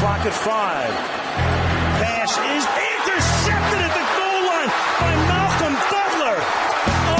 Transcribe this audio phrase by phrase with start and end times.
[0.00, 0.94] clock at five.
[2.00, 6.38] Pass is intercepted at the goal line by Malcolm Butler.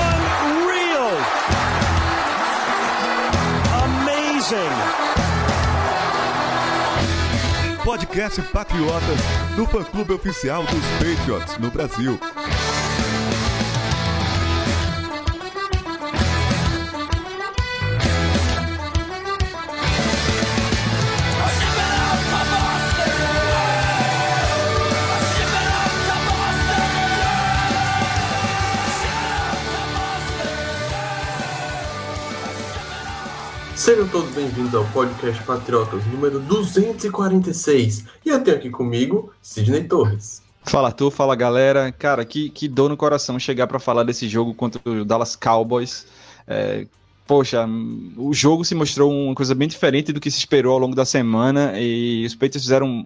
[0.08, 1.12] Unreal.
[3.84, 4.76] Amazing.
[7.84, 9.22] Podcast Patriotas
[9.56, 12.18] do fã-clube oficial dos Patriots no Brasil.
[33.90, 38.04] Sejam todos bem-vindos ao podcast Patriotas número 246.
[38.24, 40.40] E eu tenho aqui comigo Sidney Torres.
[40.62, 41.90] Fala tu, fala galera.
[41.90, 46.06] Cara, que, que dor no coração chegar para falar desse jogo contra o Dallas Cowboys.
[46.46, 46.86] É,
[47.26, 47.68] poxa,
[48.16, 51.04] o jogo se mostrou uma coisa bem diferente do que se esperou ao longo da
[51.04, 53.04] semana e os Patriots fizeram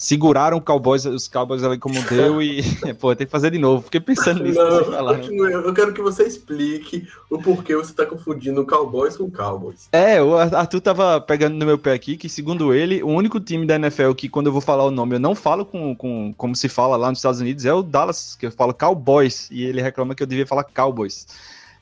[0.00, 2.62] seguraram o Cowboys, os Cowboys ali como deu e,
[2.98, 3.82] pô, tem que fazer de novo.
[3.82, 4.58] Fiquei pensando nisso.
[4.58, 5.50] Não.
[5.50, 9.90] Eu quero que você explique o porquê você tá confundindo Cowboys com Cowboys.
[9.92, 13.66] É, o Arthur tava pegando no meu pé aqui que, segundo ele, o único time
[13.66, 16.56] da NFL que, quando eu vou falar o nome, eu não falo com, com como
[16.56, 19.82] se fala lá nos Estados Unidos, é o Dallas, que eu falo Cowboys, e ele
[19.82, 21.26] reclama que eu devia falar Cowboys.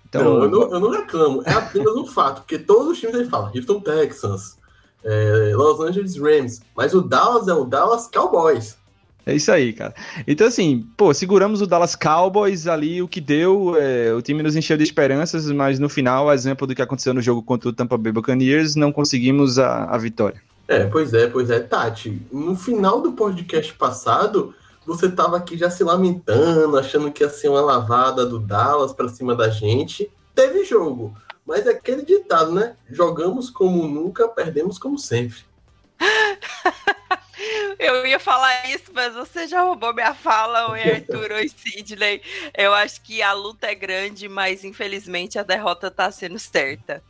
[0.09, 0.25] Então...
[0.25, 3.29] Não, eu não, eu não reclamo, é apenas um fato, porque todos os times ele
[3.29, 4.59] fala, Houston Texans,
[5.05, 8.77] é, Los Angeles Rams, mas o Dallas é o Dallas Cowboys.
[9.29, 9.95] É isso aí, cara.
[10.27, 14.57] Então, assim, pô, seguramos o Dallas Cowboys ali, o que deu, é, o time nos
[14.57, 17.99] encheu de esperanças, mas no final, exemplo do que aconteceu no jogo contra o Tampa
[17.99, 20.41] Bay Buccaneers, não conseguimos a, a vitória.
[20.67, 21.61] É, pois é, pois é.
[21.61, 24.55] Tati, no final do podcast passado,
[24.87, 29.09] você tava aqui já se lamentando, achando que ia ser uma lavada do Dallas para
[29.09, 30.11] cima da gente.
[30.35, 31.15] Teve jogo.
[31.49, 32.77] Mas é aquele ditado, né?
[32.91, 35.39] Jogamos como nunca, perdemos como sempre.
[37.79, 42.21] Eu ia falar isso, mas você já roubou minha fala, oi Arthur, oi Sidney.
[42.55, 47.03] Eu acho que a luta é grande, mas infelizmente a derrota tá sendo certa.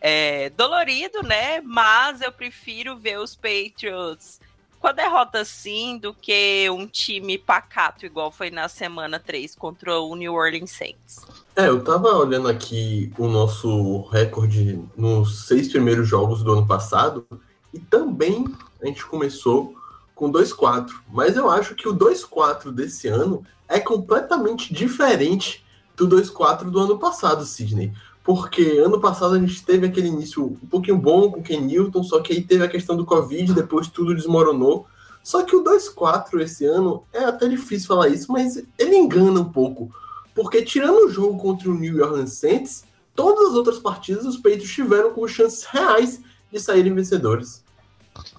[0.00, 1.60] É dolorido, né?
[1.60, 4.40] Mas eu prefiro ver os Patriots
[4.78, 9.98] com a derrota assim do que um time pacato, igual foi na semana 3 contra
[9.98, 11.26] o New Orleans Saints.
[11.56, 17.24] É, eu tava olhando aqui o nosso recorde nos seis primeiros jogos do ano passado
[17.72, 18.46] e também
[18.82, 19.74] a gente começou
[20.14, 20.90] com 2-4.
[21.12, 25.64] Mas eu acho que o 2-4 desse ano é completamente diferente
[25.96, 27.92] do 2-4 do ano passado, Sidney
[28.24, 32.02] porque ano passado a gente teve aquele início um pouquinho bom com o Ken Newton,
[32.02, 34.86] só que aí teve a questão do Covid, depois tudo desmoronou.
[35.22, 39.52] Só que o 2-4 esse ano é até difícil falar isso, mas ele engana um
[39.52, 39.90] pouco.
[40.34, 42.84] Porque tirando o jogo contra o New Orleans Saints,
[43.14, 46.20] todas as outras partidas os Patriots tiveram com chances reais
[46.52, 47.62] de saírem vencedores.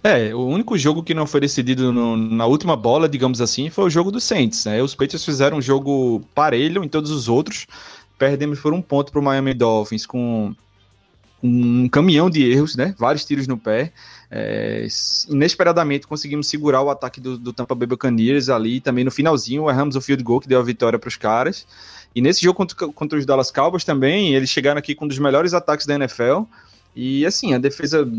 [0.03, 3.85] É, o único jogo que não foi decidido no, na última bola, digamos assim, foi
[3.85, 4.65] o jogo do Saints.
[4.65, 4.81] Né?
[4.81, 7.67] Os Patriots fizeram um jogo parelho em todos os outros
[8.17, 10.53] perdemos por um ponto para o Miami Dolphins com
[11.43, 12.95] um caminhão de erros, né?
[12.97, 13.91] Vários tiros no pé.
[14.37, 14.85] É,
[15.29, 18.81] inesperadamente conseguimos segurar o ataque do, do Tampa Bay Buccaneers ali.
[18.81, 21.65] Também no finalzinho erramos o field goal que deu a vitória para os caras.
[22.13, 25.19] E nesse jogo contra, contra os Dallas Cowboys também, eles chegaram aqui com um dos
[25.19, 26.43] melhores ataques da NFL.
[26.95, 28.09] E assim, a defesa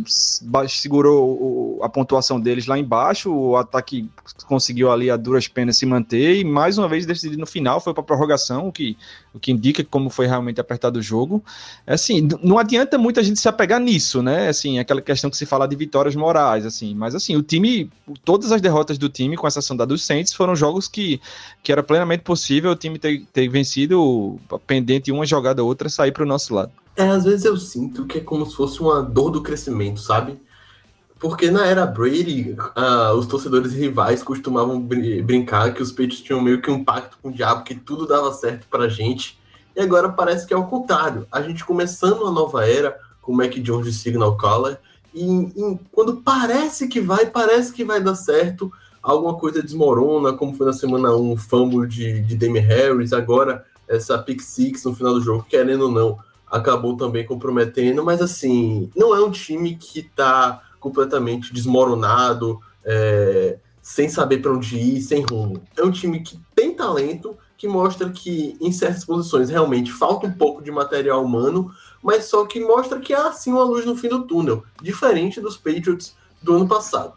[0.68, 4.06] segurou a pontuação deles lá embaixo, o ataque
[4.46, 7.94] conseguiu ali a duras penas se manter e mais uma vez decidido no final, foi
[7.94, 8.94] para prorrogação, o que,
[9.32, 11.42] o que indica como foi realmente apertado o jogo.
[11.86, 14.48] Assim, não adianta muita gente se apegar nisso, né?
[14.48, 17.90] Assim, aquela questão que se fala de vitórias morais, assim, mas assim, o time,
[18.26, 21.18] todas as derrotas do time, com exceção da dos Saints, foram jogos que,
[21.62, 26.12] que era plenamente possível o time ter, ter vencido pendente uma jogada ou outra sair
[26.12, 26.72] para o nosso lado.
[26.96, 30.40] É, às vezes eu sinto que é como se fosse uma dor do crescimento, sabe?
[31.18, 36.40] Porque na era Brady, uh, os torcedores rivais costumavam br brincar que os Patriots tinham
[36.40, 39.38] meio que um pacto com o diabo, que tudo dava certo pra gente.
[39.74, 41.26] E agora parece que é o contrário.
[41.30, 44.78] A gente começando uma nova era com o Mac Jones de Signal Caller,
[45.12, 48.70] e, e quando parece que vai, parece que vai dar certo,
[49.02, 53.64] alguma coisa desmorona, como foi na semana 1, um fumble de, de Damian Harris, agora
[53.88, 56.18] essa pick six no final do jogo, querendo ou não
[56.56, 64.08] acabou também comprometendo, mas assim, não é um time que está completamente desmoronado, é, sem
[64.08, 65.62] saber para onde ir, sem rumo.
[65.76, 70.32] É um time que tem talento, que mostra que em certas posições realmente falta um
[70.32, 71.70] pouco de material humano,
[72.02, 75.56] mas só que mostra que há sim uma luz no fim do túnel, diferente dos
[75.56, 77.14] Patriots do ano passado.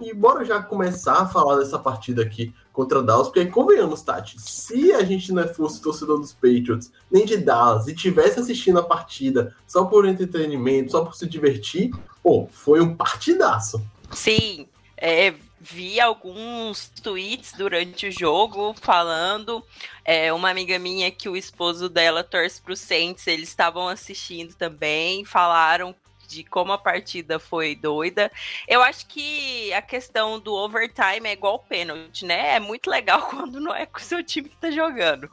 [0.00, 4.90] E bora já começar a falar dessa partida aqui contra Dallas, porque convenhamos, Tati, se
[4.92, 9.54] a gente não fosse torcedor dos Patriots, nem de Dallas, e tivesse assistindo a partida
[9.66, 11.90] só por entretenimento, só por se divertir,
[12.22, 13.84] pô, foi um partidaço.
[14.12, 14.66] Sim,
[14.96, 19.62] é, vi alguns tweets durante o jogo falando.
[20.02, 24.54] É, uma amiga minha que o esposo dela torce para o Saints, eles estavam assistindo
[24.54, 25.94] também, falaram
[26.30, 28.30] de como a partida foi doida.
[28.68, 32.54] Eu acho que a questão do overtime é igual pênalti, né?
[32.54, 35.28] É muito legal quando não é com o seu time que tá jogando.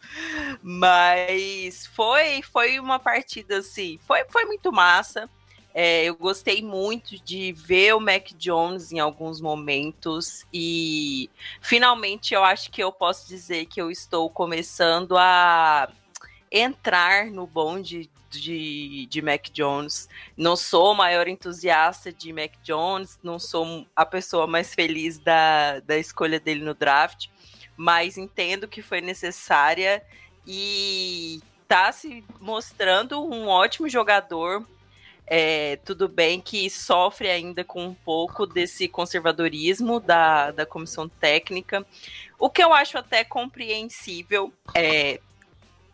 [0.63, 5.29] Mas foi foi uma partida assim, foi, foi muito massa.
[5.73, 11.29] É, eu gostei muito de ver o Mac Jones em alguns momentos e
[11.61, 15.87] finalmente eu acho que eu posso dizer que eu estou começando a
[16.51, 20.07] entrar no bonde de, de Mac Jones.
[20.35, 25.79] Não sou o maior entusiasta de Mac Jones, não sou a pessoa mais feliz da,
[25.81, 27.27] da escolha dele no draft,
[27.75, 30.03] mas entendo que foi necessária
[30.45, 34.65] e está se mostrando um ótimo jogador.
[35.29, 41.85] É, tudo bem que sofre ainda com um pouco desse conservadorismo da, da comissão técnica,
[42.39, 44.53] o que eu acho até compreensível.
[44.73, 45.19] É,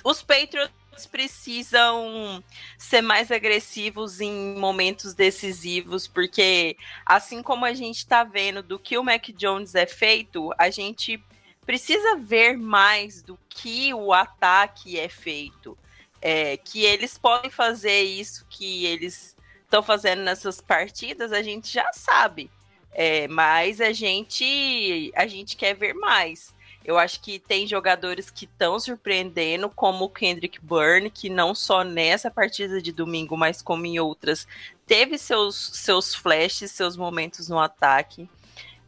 [0.03, 2.43] os Patriots precisam
[2.77, 8.97] ser mais agressivos em momentos decisivos, porque assim como a gente está vendo do que
[8.97, 11.21] o Mac Jones é feito, a gente
[11.65, 15.77] precisa ver mais do que o ataque é feito.
[16.21, 21.91] É, que eles podem fazer isso que eles estão fazendo nessas partidas, a gente já
[21.91, 22.49] sabe.
[22.93, 26.53] É, mas a gente a gente quer ver mais.
[26.85, 31.83] Eu acho que tem jogadores que estão surpreendendo, como o Kendrick Byrne, que não só
[31.83, 34.45] nessa partida de domingo, mas como em outras,
[34.85, 38.29] teve seus, seus flashes, seus momentos no ataque.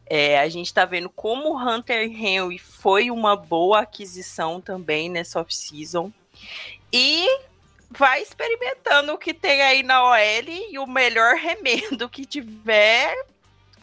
[0.04, 5.40] É, a gente está vendo como o Hunter Henry foi uma boa aquisição também nessa
[5.40, 6.12] off-season.
[6.92, 7.26] E
[7.90, 13.26] vai experimentando o que tem aí na OL e o melhor remendo que tiver,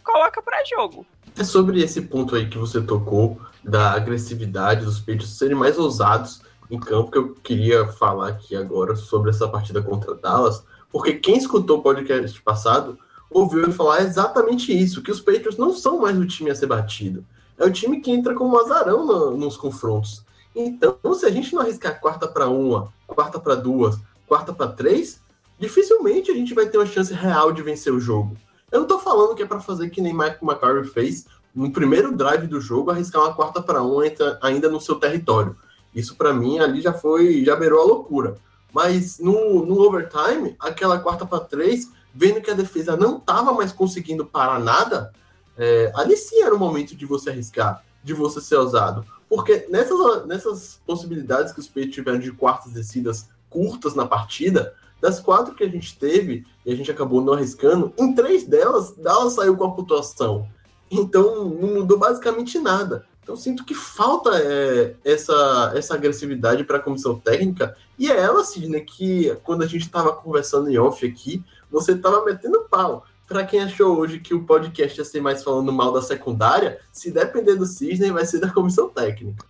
[0.04, 1.06] coloca para jogo.
[1.38, 6.42] É sobre esse ponto aí que você tocou da agressividade dos peitos serem mais ousados
[6.70, 11.38] em campo que eu queria falar aqui agora sobre essa partida contra Dallas, porque quem
[11.38, 12.98] escutou o podcast passado
[13.30, 16.68] ouviu ele falar exatamente isso, que os Patriots não são mais o time a ser
[16.68, 17.26] batido.
[17.58, 20.24] É o time que entra como azarão no, nos confrontos.
[20.56, 25.20] Então, se a gente não arriscar quarta para uma, quarta para duas, quarta para três,
[25.60, 28.38] dificilmente a gente vai ter uma chance real de vencer o jogo.
[28.72, 32.16] Eu não tô falando que é para fazer que nem Mike McCarthy fez no primeiro
[32.16, 33.98] drive do jogo, arriscar uma quarta para um
[34.42, 35.56] ainda no seu território.
[35.94, 38.36] Isso para mim ali já foi, já beirou a loucura.
[38.74, 43.72] Mas no, no overtime, aquela quarta para três, vendo que a defesa não estava mais
[43.72, 45.14] conseguindo parar nada,
[45.56, 49.06] é, ali sim era o momento de você arriscar, de você ser ousado.
[49.30, 55.20] Porque nessas, nessas possibilidades que os Peitos tiveram de quartas descidas curtas na partida, das
[55.20, 59.34] quatro que a gente teve, e a gente acabou não arriscando, em três delas, Dallas
[59.34, 60.48] saiu com a pontuação.
[60.90, 63.06] Então, não mudou basicamente nada.
[63.24, 67.76] Então, sinto que falta é, essa, essa agressividade para a comissão técnica.
[67.98, 72.24] E é ela, Sidney, que quando a gente estava conversando em off aqui, você estava
[72.26, 73.06] metendo pau.
[73.26, 77.12] Para quem achou hoje que o podcast ia ser mais falando mal da secundária, se
[77.12, 79.46] depender do Sidney, vai ser da comissão técnica.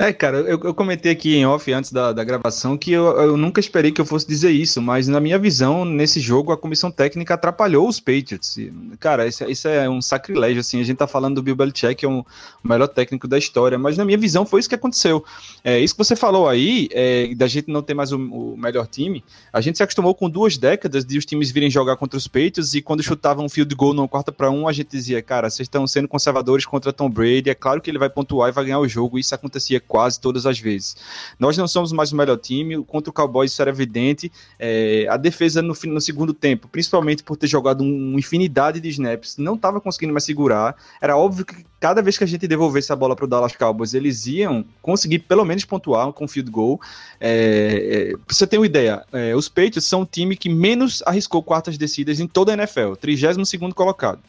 [0.00, 3.36] É, cara, eu, eu, comentei aqui em off antes da, da gravação que eu, eu,
[3.36, 6.90] nunca esperei que eu fosse dizer isso, mas na minha visão, nesse jogo, a comissão
[6.90, 8.56] técnica atrapalhou os Patriots.
[8.98, 12.06] Cara, isso, isso, é um sacrilégio, assim, a gente tá falando do Bill Belichick, que
[12.06, 12.24] é um, o
[12.66, 15.22] melhor técnico da história, mas na minha visão foi isso que aconteceu.
[15.62, 18.86] É, isso que você falou aí, é, da gente não ter mais o, o, melhor
[18.86, 22.26] time, a gente se acostumou com duas décadas de os times virem jogar contra os
[22.26, 25.50] Patriots e quando chutavam um field goal no quarta para um, a gente dizia, cara,
[25.50, 28.64] vocês estão sendo conservadores contra Tom Brady, é claro que ele vai pontuar e vai
[28.64, 30.96] ganhar o jogo, isso acontecia quase todas as vezes.
[31.36, 34.30] Nós não somos mais o melhor time, contra o Cowboys isso era evidente.
[34.56, 39.36] É, a defesa no, no, segundo tempo, principalmente por ter jogado uma infinidade de snaps,
[39.36, 40.76] não estava conseguindo mais segurar.
[41.02, 43.92] Era óbvio que cada vez que a gente devolvesse a bola para o Dallas Cowboys,
[43.92, 46.80] eles iam conseguir pelo menos pontuar com field goal.
[47.18, 51.02] É, é, pra você ter uma ideia, é, os Patriots são o time que menos
[51.04, 54.20] arriscou quartas descidas em toda a NFL, 32 segundo colocado.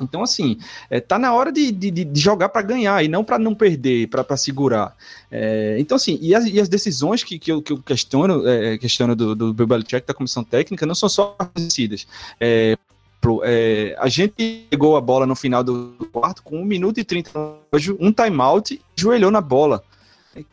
[0.00, 3.38] Então, assim, é, tá na hora de, de, de jogar para ganhar e não para
[3.38, 4.96] não perder, para segurar.
[5.30, 8.78] É, então, assim, e as, e as, decisões que, que, eu, que eu questiono, é,
[8.78, 12.06] questiono do, do Bill da comissão técnica, não são só decididas.
[12.40, 12.76] É,
[13.44, 17.30] é, a gente pegou a bola no final do quarto com 1 minuto e 30
[17.98, 19.82] um timeout e joelhou na bola.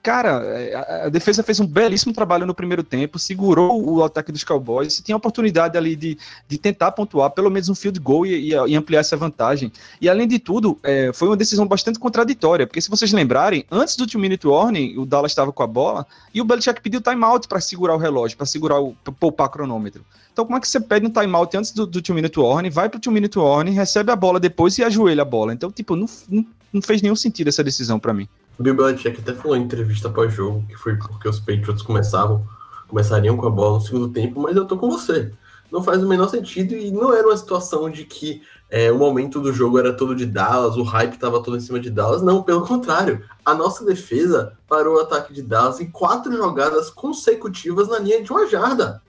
[0.02, 4.44] Cara, é, a, defesa fez um belíssimo trabalho no primeiro tempo, segurou o ataque dos
[4.44, 6.18] Cowboys, tinha oportunidade ali de,
[6.48, 9.72] de tentar pontuar pelo menos um field goal e, e, ampliar essa vantagem.
[10.02, 13.96] E além de tudo, é, foi uma decisão bastante contraditória, porque se vocês lembrarem, antes
[13.96, 17.48] do two minute warning, o Dallas estava com a bola e o Belichick pediu timeout
[17.48, 20.04] para segurar o relógio, para segurar o poupar cronômetro.
[20.32, 22.88] Então, como é que você pede um timeout antes do, do two minute warning, vai
[22.88, 25.52] pro two minute warning, recebe a bola depois e ajoelha a bola?
[25.52, 28.28] Então, tipo, não, não, não fez nenhum sentido essa decisão para mim.
[28.58, 32.46] O Bill Belichick até falou em entrevista pós-jogo que foi porque os Patriots começavam,
[32.88, 35.32] começariam com a bola no segundo tempo, mas eu tô com você.
[35.72, 39.40] Não faz o menor sentido e não era uma situação de que é, o momento
[39.40, 42.22] do jogo era todo de Dallas, o hype estava todo em cima de Dallas.
[42.22, 43.24] Não, pelo contrário.
[43.46, 48.32] A nossa defesa parou o ataque de Dallas em quatro jogadas consecutivas na linha de
[48.32, 49.02] uma jarda.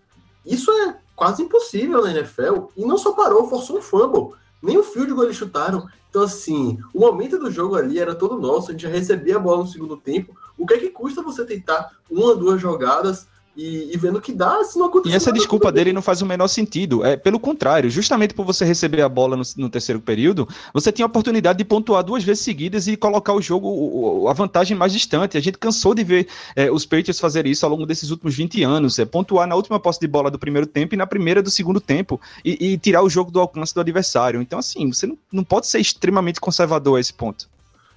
[0.45, 2.67] Isso é quase impossível na NFL.
[2.77, 4.37] E não só parou, forçou um fumble.
[4.63, 5.87] Nem o field goal eles chutaram.
[6.09, 9.41] Então, assim, o momento do jogo ali era todo nosso, a gente já recebia a
[9.41, 10.35] bola no segundo tempo.
[10.57, 14.63] O que é que custa você tentar uma, duas jogadas e, e, vendo que dá,
[14.63, 15.13] se não acontecer.
[15.13, 17.05] E essa desculpa dele não faz o menor sentido.
[17.05, 21.05] É pelo contrário, justamente por você receber a bola no, no, terceiro período, você tinha
[21.05, 25.37] a oportunidade de pontuar duas vezes seguidas e colocar o jogo, a vantagem mais distante.
[25.37, 28.63] A gente cansou de ver é, os Patriots fazer isso ao longo desses últimos 20
[28.63, 28.97] anos.
[28.97, 31.81] É, pontuar na última posse de bola do primeiro tempo e na primeira do segundo
[31.81, 34.41] tempo e, e tirar o jogo do alcance do adversário.
[34.41, 37.49] Então, assim, você não, não pode ser extremamente conservador a esse ponto.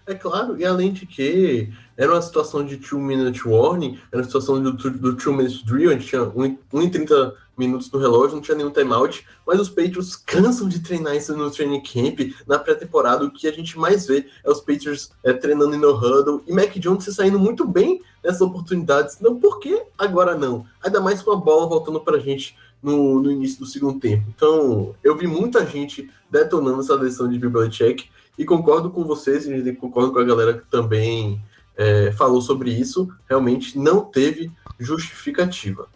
[0.08, 1.70] É claro, e além de que
[2.02, 5.92] era uma situação de two minute warning, era uma situação do, do two minute drill,
[5.92, 9.70] a gente tinha 1 em 30 minutos no relógio, não tinha nenhum timeout, mas os
[9.70, 14.08] Patriots cansam de treinar isso no training camp, na pré-temporada, o que a gente mais
[14.08, 18.02] vê é os Patriots é, treinando no huddle, e Mac Jones se saindo muito bem
[18.24, 20.66] nessas oportunidades, não por que agora não?
[20.84, 24.24] Ainda mais com a bola voltando pra gente no, no início do segundo tempo.
[24.36, 29.46] Então, eu vi muita gente detonando essa decisão de Bill Belichick, e concordo com vocês,
[29.46, 31.40] e concordo com a galera que também
[31.82, 35.88] é, falou sobre isso, realmente não teve justificativa.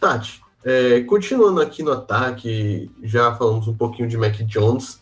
[0.00, 5.00] Tati, é, continuando aqui no ataque, já falamos um pouquinho de Mac Jones,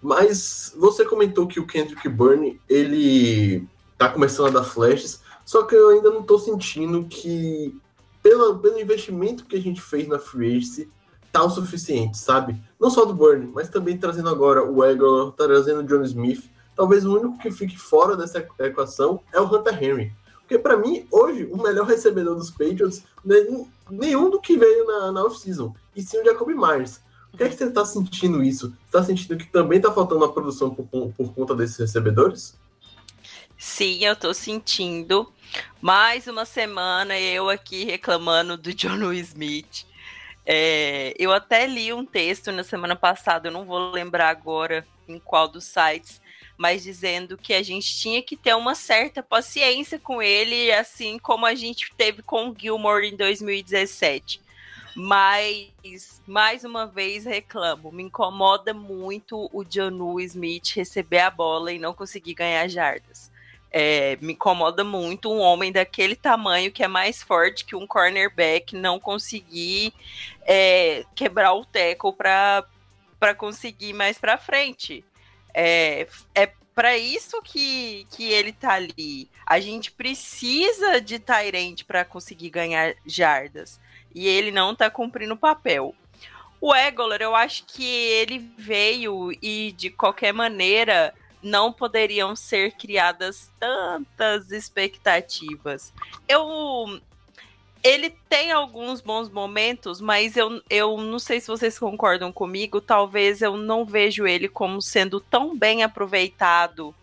[0.00, 3.66] mas você comentou que o Kendrick Byrne, ele
[3.98, 7.76] tá começando a dar flashes, só que eu ainda não tô sentindo que,
[8.22, 10.88] pelo, pelo investimento que a gente fez na Free Agency,
[11.32, 12.60] tá o suficiente, sabe?
[12.78, 16.51] Não só do Burn, mas também trazendo agora o Eglor, trazendo o John Smith.
[16.74, 20.12] Talvez o único que fique fora dessa equação é o Hunter Henry.
[20.40, 23.46] Porque para mim, hoje, o melhor recebedor dos Patriots não é
[23.90, 27.00] nenhum do que veio na, na off-season, e sim o Jacoby Myers.
[27.32, 28.76] O que é que você está sentindo isso?
[28.84, 32.54] Está sentindo que também está faltando a produção por, por conta desses recebedores?
[33.56, 35.32] Sim, eu estou sentindo.
[35.80, 39.86] Mais uma semana eu aqui reclamando do John Smith.
[40.44, 45.18] É, eu até li um texto na semana passada, eu não vou lembrar agora em
[45.18, 46.20] qual dos sites,
[46.62, 51.44] mas dizendo que a gente tinha que ter uma certa paciência com ele, assim como
[51.44, 54.40] a gente teve com o Gilmore em 2017.
[54.94, 57.90] Mas, mais uma vez, reclamo.
[57.90, 63.28] Me incomoda muito o Janu Smith receber a bola e não conseguir ganhar jardas.
[63.68, 68.76] É, me incomoda muito um homem daquele tamanho que é mais forte que um cornerback
[68.76, 69.92] não conseguir
[70.42, 75.04] é, quebrar o tackle para conseguir mais para frente.
[75.54, 79.28] É, é para isso que, que ele tá ali.
[79.46, 83.80] A gente precisa de Tyrant para conseguir ganhar jardas.
[84.14, 85.94] E ele não tá cumprindo o papel.
[86.60, 93.50] O Egolor, eu acho que ele veio e, de qualquer maneira, não poderiam ser criadas
[93.58, 95.92] tantas expectativas.
[96.28, 97.00] Eu
[97.82, 102.80] ele tem alguns bons momentos, mas eu, eu não sei se vocês concordam comigo.
[102.80, 106.94] Talvez eu não vejo ele como sendo tão bem aproveitado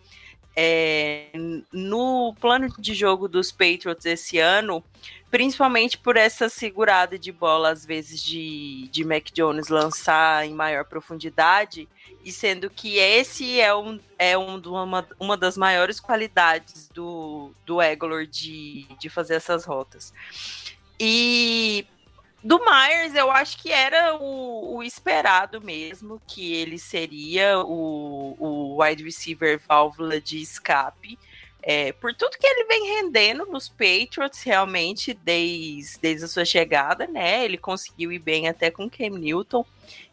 [0.56, 1.28] é,
[1.72, 4.82] no plano de jogo dos Patriots esse ano,
[5.30, 10.84] principalmente por essa segurada de bola, às vezes, de, de Mac Jones lançar em maior
[10.84, 11.88] profundidade,
[12.24, 17.80] e sendo que esse é, um, é um, uma, uma das maiores qualidades do, do
[17.80, 20.12] Egolor de, de fazer essas rotas.
[20.98, 21.86] E
[22.42, 28.82] do Myers, eu acho que era o, o, esperado mesmo, que ele seria o, o
[28.82, 31.18] wide receiver válvula de escape.
[31.62, 37.06] É, por tudo que ele vem rendendo nos Patriots, realmente, desde, desde a sua chegada,
[37.06, 37.44] né?
[37.44, 39.64] Ele conseguiu ir bem até com Cam Newton.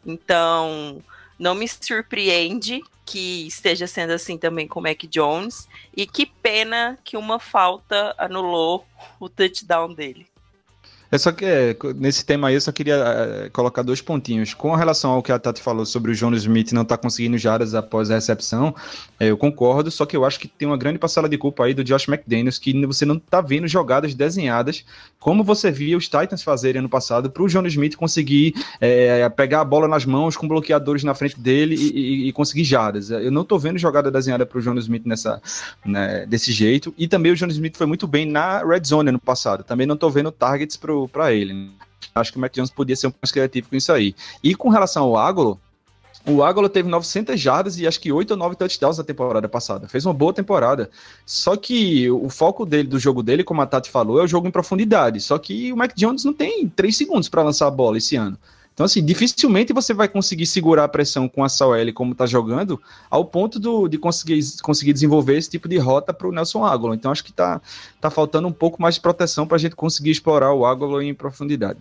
[0.04, 1.02] Então,
[1.38, 5.66] não me surpreende que esteja sendo assim também com o Mac Jones.
[5.96, 8.84] E que pena que uma falta anulou
[9.18, 10.26] o touchdown dele.
[11.10, 14.52] É só que é, nesse tema aí eu só queria é, colocar dois pontinhos.
[14.52, 17.38] Com relação ao que a Tati falou sobre o Jonas Smith não estar tá conseguindo
[17.38, 18.74] jardas após a recepção,
[19.18, 21.72] é, eu concordo, só que eu acho que tem uma grande parcela de culpa aí
[21.72, 24.84] do Josh McDaniels, que você não está vendo jogadas desenhadas,
[25.18, 29.62] como você via os Titans fazerem ano passado, para o Jonas Smith conseguir é, pegar
[29.62, 33.10] a bola nas mãos com bloqueadores na frente dele e, e, e conseguir jardas.
[33.10, 35.40] Eu não estou vendo jogada desenhada para o Jonas Smith nessa,
[35.86, 39.18] né, desse jeito, e também o Jonas Smith foi muito bem na red zone ano
[39.18, 39.64] passado.
[39.64, 41.70] Também não estou vendo targets para para ele.
[42.14, 44.14] Acho que o Mac Jones podia ser um pouco mais criativo com isso aí.
[44.42, 45.60] E com relação ao Ágolo,
[46.26, 49.88] o Ágolo teve 900 jardas e acho que 8 ou 9 touchdowns na temporada passada.
[49.88, 50.90] Fez uma boa temporada.
[51.24, 54.48] Só que o foco dele, do jogo dele, como a Tati falou, é o jogo
[54.48, 55.20] em profundidade.
[55.20, 58.36] Só que o Mac Jones não tem 3 segundos para lançar a bola esse ano.
[58.78, 61.48] Então, assim, dificilmente você vai conseguir segurar a pressão com a
[61.80, 62.80] L como tá jogando,
[63.10, 66.94] ao ponto do, de conseguir, conseguir desenvolver esse tipo de rota para o Nelson Ágolo.
[66.94, 67.60] Então, acho que tá,
[68.00, 71.12] tá faltando um pouco mais de proteção para a gente conseguir explorar o Ágolo em
[71.12, 71.80] profundidade.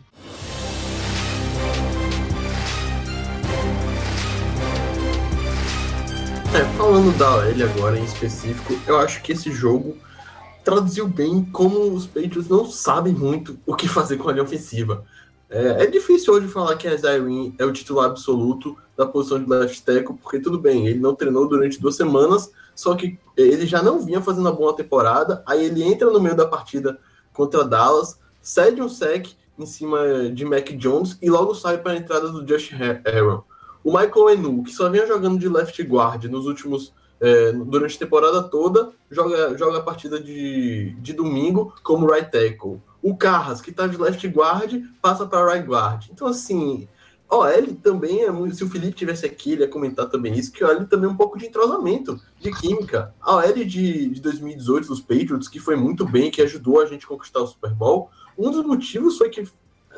[6.51, 9.95] É, falando da OL agora em específico, eu acho que esse jogo
[10.63, 15.05] traduziu bem como os Patriots não sabem muito o que fazer com a linha ofensiva.
[15.49, 19.49] É, é, difícil hoje falar que Isaiah Wynn é o titular absoluto da posição de
[19.49, 23.81] left tackle, porque tudo bem, ele não treinou durante duas semanas, só que ele já
[23.81, 26.99] não vinha fazendo uma boa temporada, aí ele entra no meio da partida
[27.31, 29.27] contra Dallas, cede um sec
[29.57, 32.71] em cima de Mac Jones e logo sai para a entrada do Josh
[33.05, 33.43] Aaron.
[33.83, 37.99] O Michael Enu, que só vinha jogando de left guard nos últimos é, durante a
[37.99, 42.81] temporada toda, joga, joga a partida de, de domingo como right tackle.
[43.01, 46.07] O Carras, que tá de left guard, passa para right guard.
[46.11, 46.87] Então, assim,
[47.29, 48.55] OL também é muito.
[48.55, 51.17] Se o Felipe tivesse aqui, ele ia comentar também isso, que OL também é um
[51.17, 53.13] pouco de entrosamento, de química.
[53.21, 57.05] A OL de, de 2018 dos Patriots, que foi muito bem, que ajudou a gente
[57.05, 59.43] a conquistar o Super Bowl, um dos motivos foi que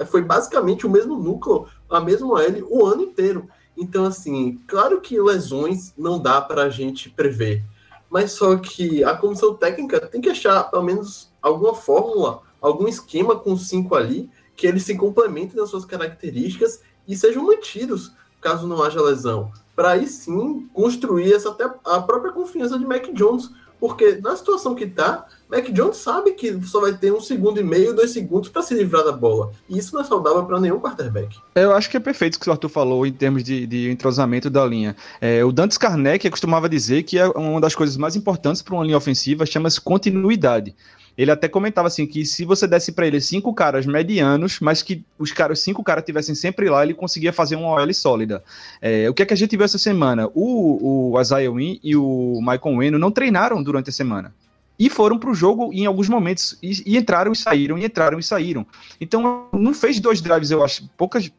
[0.08, 3.48] foi basicamente o mesmo núcleo, a mesma OL, o ano inteiro.
[3.78, 7.64] Então, assim, claro que lesões não dá para a gente prever,
[8.10, 13.36] mas só que a comissão técnica tem que achar pelo menos alguma fórmula algum esquema
[13.36, 18.12] com cinco ali, que eles se complementem nas suas características e sejam mantidos
[18.42, 19.52] caso não haja lesão.
[19.76, 23.50] Para aí sim construir essa até a própria confiança de Mac Jones.
[23.80, 27.64] Porque na situação que tá, Mac Jones sabe que só vai ter um segundo e
[27.64, 29.54] meio, dois segundos para se livrar da bola.
[29.70, 31.38] E isso não é saudável para nenhum quarterback.
[31.56, 34.50] Eu acho que é perfeito o que o Arthur falou em termos de, de entrosamento
[34.50, 34.98] da linha.
[35.22, 38.84] É, o Dantes Karnek costumava dizer que é uma das coisas mais importantes para uma
[38.84, 40.76] linha ofensiva chama-se continuidade
[41.20, 45.04] ele até comentava assim que se você desse para ele cinco caras medianos, mas que
[45.18, 48.42] os caras, cinco caras tivessem sempre lá, ele conseguia fazer uma OL sólida.
[48.82, 50.30] É, o que é que a gente viu essa semana?
[50.34, 54.34] O, o Isaiah Wynn e o Michael Weno não treinaram durante a semana.
[54.80, 56.58] E foram para o jogo em alguns momentos.
[56.64, 58.66] E, e entraram e saíram, e entraram e saíram.
[59.02, 60.90] Então, não fez dois drives, eu acho.
[60.96, 61.30] Poucas,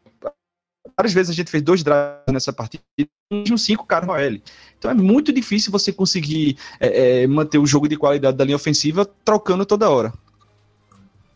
[0.95, 2.83] várias vezes a gente fez dois drives nessa partida,
[3.31, 4.41] mesmo cinco caras no OL.
[4.77, 8.55] Então é muito difícil você conseguir é, é, manter o jogo de qualidade da linha
[8.55, 10.13] ofensiva trocando toda hora.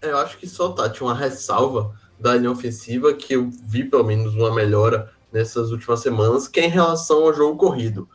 [0.02, 4.04] É, eu acho que só tinha uma ressalva da linha ofensiva que eu vi pelo
[4.04, 8.08] menos uma melhora nessas últimas semanas, que é em relação ao jogo corrido.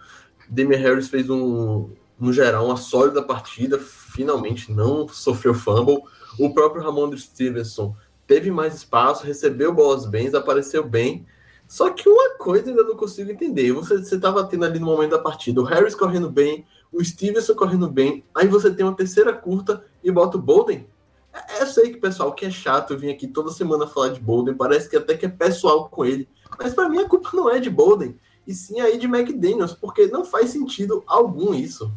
[0.49, 6.03] Demi Harris fez um, no geral, uma sólida partida, finalmente não sofreu fumble.
[6.39, 7.95] O próprio Ramon Stevenson
[8.31, 11.27] teve mais espaço, recebeu bolas bens, apareceu bem.
[11.67, 13.73] Só que uma coisa ainda não consigo entender.
[13.73, 17.91] Você estava tendo ali no momento da partida o Harris correndo bem, o Stevenson correndo
[17.91, 20.87] bem, aí você tem uma terceira curta e bota o Bolden.
[21.33, 24.55] É, eu sei que pessoal que é chato vir aqui toda semana falar de Bolden,
[24.55, 26.29] parece que até que é pessoal com ele.
[26.57, 28.17] Mas para mim a culpa não é de Bolden,
[28.47, 31.93] e sim aí de McDaniels, porque não faz sentido algum isso.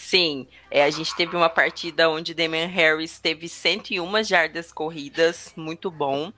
[0.00, 5.90] Sim, é, a gente teve uma partida onde Damian Harris teve 101 jardas corridas, muito
[5.90, 6.32] bom.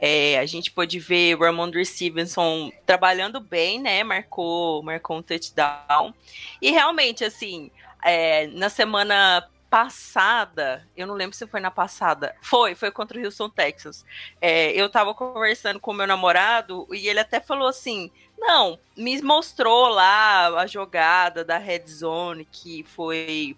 [0.00, 4.04] É, a gente pôde ver Ramondre Stevenson trabalhando bem, né?
[4.04, 6.14] Marcou, marcou um touchdown.
[6.62, 7.72] E realmente, assim,
[8.04, 13.24] é, na semana passada, eu não lembro se foi na passada, foi, foi contra o
[13.24, 14.04] Houston, Texas.
[14.40, 18.10] É, eu tava conversando com o meu namorado e ele até falou assim:
[18.40, 23.56] não, me mostrou lá a jogada da Red Zone, que foi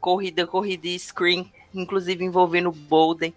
[0.00, 3.32] corrida, corrida e screen, inclusive envolvendo o Bolden.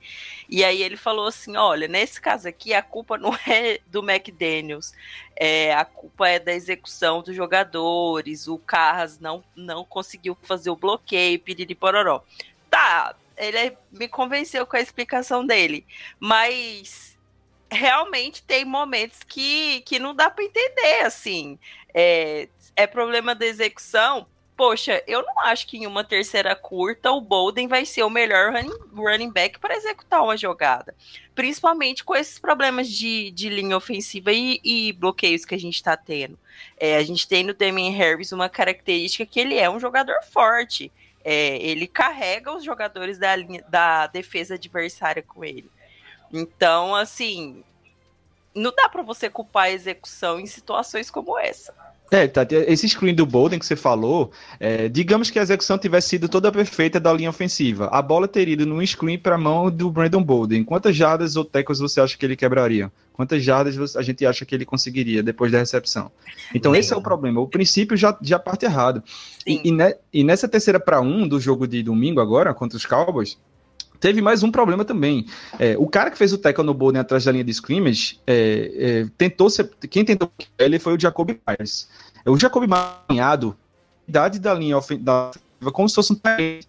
[0.49, 4.91] E aí ele falou assim: olha, nesse caso aqui a culpa não é do McDaniels,
[5.35, 10.75] é, a culpa é da execução dos jogadores, o Carras não, não conseguiu fazer o
[10.75, 12.23] bloqueio, piriri pororó.
[12.69, 15.85] Tá, ele me convenceu com a explicação dele,
[16.19, 17.16] mas
[17.71, 21.59] realmente tem momentos que, que não dá para entender, assim.
[21.93, 24.27] É, é problema da execução.
[24.55, 28.51] poxa, eu não acho que em uma terceira curta o Bolden vai ser o melhor
[28.51, 30.95] running, running back para executar uma jogada.
[31.35, 35.95] Principalmente com esses problemas de, de linha ofensiva e, e bloqueios que a gente está
[35.95, 36.39] tendo.
[36.79, 40.91] É, a gente tem no Damien Harris uma característica que ele é um jogador forte.
[41.23, 45.69] É, ele carrega os jogadores da, linha, da defesa adversária com ele.
[46.31, 47.63] Então, assim,
[48.53, 51.73] não dá para você culpar a execução em situações como essa.
[52.09, 56.09] É, Tati, esse screen do Bolden que você falou, é, digamos que a execução tivesse
[56.09, 57.87] sido toda perfeita da linha ofensiva.
[57.87, 60.63] A bola teria ido num screen para a mão do Brandon Bolden.
[60.63, 62.89] Quantas jardas ou tecos você acha que ele quebraria?
[63.11, 66.09] Quantas jardas a gente acha que ele conseguiria depois da recepção?
[66.53, 67.41] Então, esse é o problema.
[67.41, 69.03] O princípio já, já parte errado.
[69.45, 72.85] E, e, ne, e, nessa terceira para um do jogo de domingo agora, contra os
[72.85, 73.37] Cowboys,
[73.99, 75.25] Teve mais um problema também.
[75.57, 78.71] É, o cara que fez o tackle no Bolden atrás da linha de scrimmage é,
[78.75, 81.89] é, tentou ser, quem tentou ele foi o Jacob Myers.
[82.25, 83.53] O Jacob Myers,
[84.07, 85.31] idade da linha da,
[85.71, 86.67] como se fosse um talento.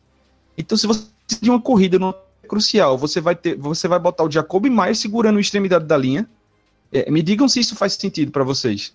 [0.56, 1.06] Então, se você
[1.40, 2.14] de uma corrida no
[2.48, 6.28] crucial, você vai ter, você vai botar o Jacob Myers segurando a extremidade da linha.
[6.90, 8.94] É, me digam se isso faz sentido para vocês.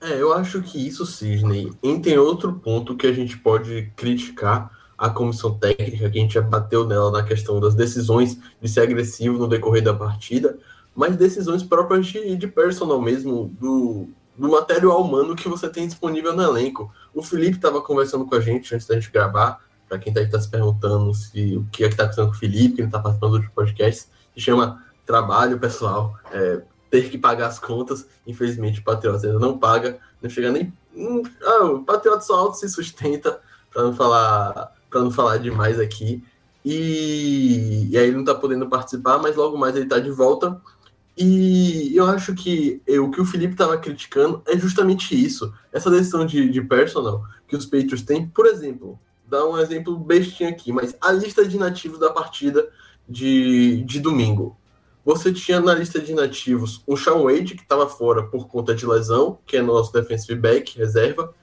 [0.00, 1.72] É, eu acho que isso, Sidney.
[1.82, 4.70] E tem outro ponto que a gente pode criticar
[5.02, 8.82] a comissão técnica, que a gente já bateu nela na questão das decisões de ser
[8.82, 10.56] agressivo no decorrer da partida,
[10.94, 14.06] mas decisões próprias de, de personal mesmo, do,
[14.38, 16.88] do material humano que você tem disponível no elenco.
[17.12, 20.40] O Felipe estava conversando com a gente antes da gente gravar, para quem está tá
[20.40, 23.00] se perguntando se o que é que está acontecendo com o Felipe, que ele está
[23.00, 28.84] participando do podcast, se chama trabalho pessoal, é, ter que pagar as contas, infelizmente o
[28.84, 30.72] Patriota ainda não paga, não chega nem...
[30.94, 35.80] Hum, ah, o Patriota só auto se sustenta, para não falar para não falar demais
[35.80, 36.22] aqui.
[36.64, 40.60] E, e, aí ele não está podendo participar, mas logo mais ele está de volta.
[41.16, 45.52] E eu acho que o que o Felipe estava criticando é justamente isso.
[45.72, 50.48] Essa decisão de, de personal que os Patriots têm, por exemplo, dá um exemplo bestinho
[50.48, 52.68] aqui, mas a lista de nativos da partida
[53.08, 54.56] de, de domingo.
[55.04, 58.86] Você tinha na lista de nativos o Sean Wade, que estava fora por conta de
[58.86, 61.34] lesão, que é nosso defensive back, reserva.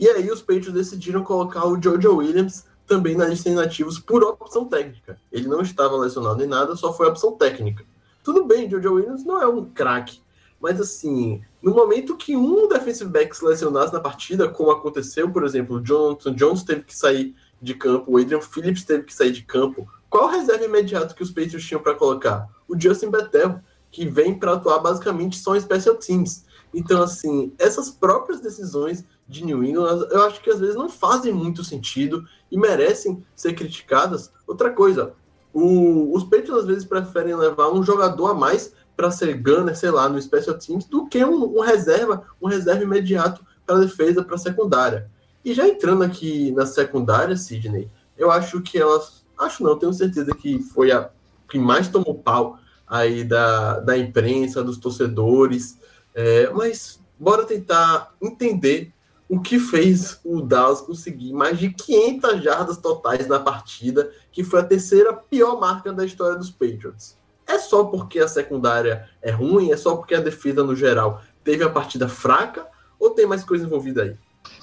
[0.00, 4.22] E aí os Patriots decidiram colocar o Jojo Williams também na lista de inativos por
[4.22, 5.18] opção técnica.
[5.32, 7.84] Ele não estava lesionado em nada, só foi opção técnica.
[8.22, 10.20] Tudo bem, Jojo Williams não é um craque,
[10.60, 15.44] mas assim, no momento que um defensive back se lesionasse na partida, como aconteceu, por
[15.44, 19.42] exemplo, Jonathan Jones teve que sair de campo, o Adrian Phillips teve que sair de
[19.42, 22.48] campo, qual reserva imediato que os Patriots tinham para colocar?
[22.68, 26.44] O Justin Bethel, que vem para atuar basicamente só em special teams.
[26.72, 31.32] Então, assim, essas próprias decisões de New England, eu acho que às vezes não fazem
[31.32, 34.30] muito sentido e merecem ser criticadas.
[34.46, 35.14] Outra coisa,
[35.52, 39.90] o, os Patriots às vezes preferem levar um jogador a mais para ser gunner, sei
[39.90, 44.38] lá, no Special Teams, do que um, um reserva, um reserva imediato para defesa, para
[44.38, 45.10] secundária.
[45.44, 50.34] E já entrando aqui na secundária, Sidney, eu acho que elas, acho não, tenho certeza
[50.34, 51.10] que foi a
[51.48, 55.78] que mais tomou pau aí da, da imprensa, dos torcedores,
[56.14, 58.93] é, mas bora tentar entender
[59.28, 64.60] o que fez o Dallas conseguir mais de 500 jardas totais na partida, que foi
[64.60, 67.16] a terceira pior marca da história dos Patriots.
[67.46, 69.70] É só porque a secundária é ruim?
[69.70, 72.66] É só porque a defesa, no geral, teve a partida fraca?
[72.98, 74.16] Ou tem mais coisa envolvida aí?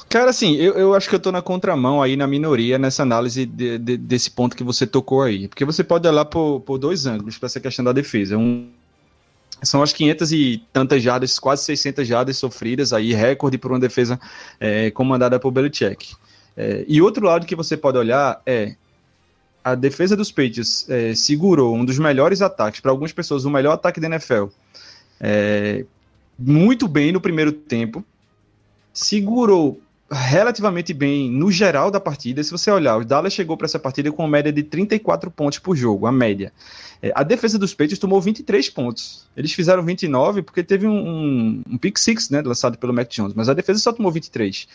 [0.10, 3.46] Cara, assim, eu, eu acho que eu tô na contramão aí, na minoria, nessa análise
[3.46, 5.48] de, de, desse ponto que você tocou aí.
[5.48, 8.38] Porque você pode olhar por, por dois ângulos para essa questão da defesa.
[8.38, 8.70] Um,
[9.62, 14.20] são as 500 e tantas jardas, quase 600 jardas sofridas, aí recorde por uma defesa
[14.60, 16.16] é, comandada por Belichick.
[16.58, 18.76] É, e outro lado que você pode olhar é
[19.64, 23.74] a defesa dos Patriots é, segurou um dos melhores ataques, para algumas pessoas, o melhor
[23.74, 24.46] ataque da NFL,
[25.20, 25.86] é,
[26.38, 28.04] muito bem no primeiro tempo,
[28.92, 29.80] segurou
[30.12, 32.44] relativamente bem no geral da partida.
[32.44, 35.60] Se você olhar, o Dallas chegou para essa partida com uma média de 34 pontos
[35.60, 36.52] por jogo, a média.
[37.02, 39.26] É, a defesa dos Patriots tomou 23 pontos.
[39.36, 43.34] Eles fizeram 29 porque teve um, um, um pick six, né, lançado pelo Mac Jones,
[43.34, 44.68] mas a defesa só tomou 23.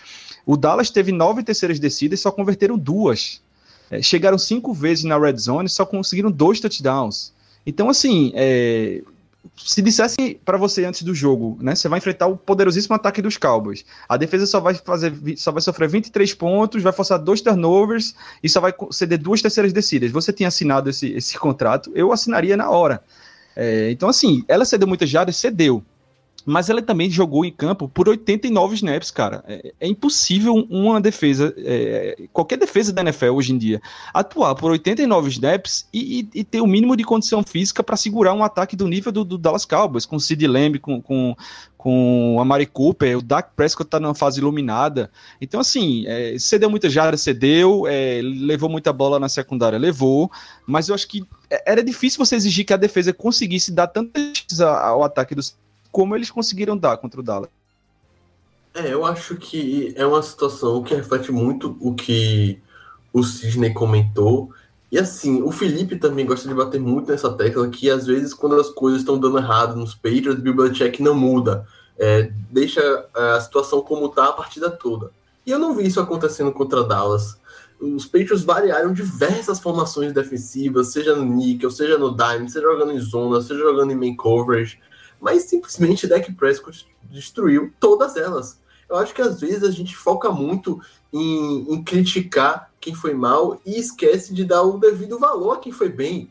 [0.47, 3.43] O Dallas teve nove terceiras descidas e só converteram duas.
[3.91, 7.33] É, chegaram cinco vezes na red zone e só conseguiram dois touchdowns.
[7.67, 9.03] Então, assim, é,
[9.57, 13.37] se dissesse para você antes do jogo, né, você vai enfrentar o poderosíssimo ataque dos
[13.37, 13.85] Cowboys.
[14.09, 18.49] A defesa só vai fazer, só vai sofrer 23 pontos, vai forçar dois turnovers e
[18.49, 20.11] só vai ceder duas terceiras descidas.
[20.11, 23.03] Você tinha assinado esse, esse contrato, eu assinaria na hora.
[23.55, 25.83] É, então, assim, ela cedeu muitas jardas, cedeu.
[26.47, 29.43] Mas ela também jogou em campo por 89 snaps, cara.
[29.49, 33.83] É, é impossível uma defesa, é, qualquer defesa da NFL hoje em dia,
[34.15, 38.33] atuar por 89 snaps e, e, e ter o mínimo de condição física para segurar
[38.33, 41.35] um ataque do nível do, do Dallas Cowboys, com o Sid Lamb, com, com,
[41.77, 45.11] com a Mari Cooper, o Dak Prescott tá numa fase iluminada.
[45.41, 50.31] Então, assim, é, cedeu muita jarda, cedeu, é, levou muita bola na secundária, levou,
[50.65, 54.21] mas eu acho que é, era difícil você exigir que a defesa conseguisse dar tanta
[54.81, 55.57] ao ataque dos
[55.97, 57.49] como eles conseguiram dar contra o Dallas.
[58.75, 62.61] É, eu acho que é uma situação que reflete muito o que
[63.15, 64.51] o Sidney comentou.
[64.93, 68.57] E assim, o Felipe também gosta de bater muito nessa tecla que às vezes quando
[68.57, 71.67] as coisas estão dando errado nos Patriots, Bill Belichick não muda.
[71.99, 75.11] É, deixa a situação como está a partida toda.
[75.47, 77.41] E eu não vi isso acontecendo contra Dallas.
[77.81, 83.01] Os Patriots variaram diversas formações defensivas, seja no nickel, seja no dime, seja jogando em
[83.01, 84.79] zona, seja jogando em main coverage
[85.21, 88.61] mas simplesmente Dak Prescott destruiu todas elas.
[88.89, 90.81] Eu acho que às vezes a gente foca muito
[91.13, 95.73] em, em criticar quem foi mal e esquece de dar o devido valor a quem
[95.73, 96.31] foi bem.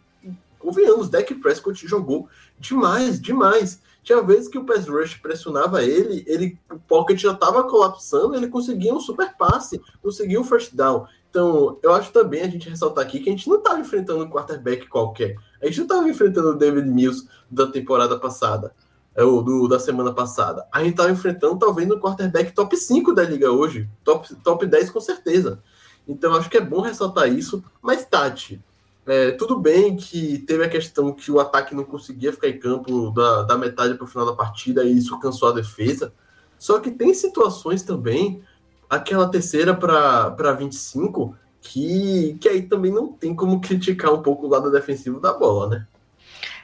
[0.58, 3.80] Convenhamos, Dak Prescott jogou demais, demais.
[4.04, 8.48] Tinha vezes que o pass rush pressionava ele, ele o pocket já estava colapsando, ele
[8.48, 11.08] conseguia um super passe, conseguia um first down.
[11.36, 14.30] Então, eu acho também a gente ressaltar aqui que a gente não estava enfrentando um
[14.30, 15.36] quarterback qualquer.
[15.62, 18.74] A gente não estava enfrentando o David Mills da temporada passada,
[19.13, 20.65] é, ou do, da semana passada.
[20.71, 24.91] A gente estava enfrentando talvez no quarterback top 5 da liga hoje, top, top 10
[24.91, 25.62] com certeza.
[26.08, 27.62] Então, acho que é bom ressaltar isso.
[27.82, 28.63] Mas, Tati,
[29.06, 33.12] é, tudo bem que teve a questão que o ataque não conseguia ficar em campo
[33.12, 36.13] da, da metade para o final da partida e isso cansou a defesa.
[36.58, 38.41] Só que tem situações também
[38.89, 44.50] aquela terceira para 25, que, que aí também não tem como criticar um pouco o
[44.50, 45.88] lado defensivo da bola, né?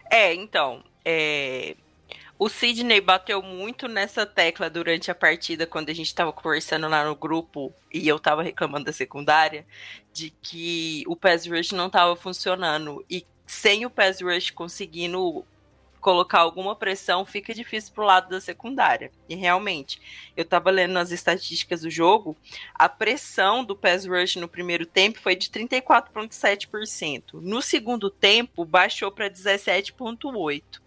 [0.09, 1.75] É, então, é...
[2.37, 7.05] o Sidney bateu muito nessa tecla durante a partida, quando a gente estava conversando lá
[7.05, 9.65] no grupo e eu estava reclamando da secundária,
[10.13, 13.03] de que o pass rush não estava funcionando.
[13.09, 15.45] E sem o pass rush conseguindo
[16.01, 19.11] colocar alguma pressão, fica difícil pro lado da secundária.
[19.29, 20.01] E realmente,
[20.35, 22.35] eu tava lendo as estatísticas do jogo,
[22.73, 27.33] a pressão do pass rush no primeiro tempo foi de 34,7%.
[27.35, 30.81] No segundo tempo, baixou para 17,8%.